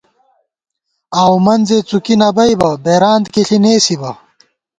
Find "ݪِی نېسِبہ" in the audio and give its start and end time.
3.47-4.11